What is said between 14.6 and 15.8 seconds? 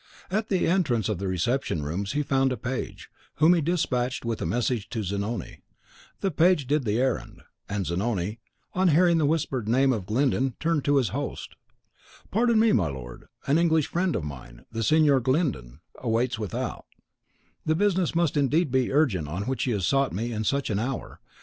the Signor Glyndon (not unknown by name to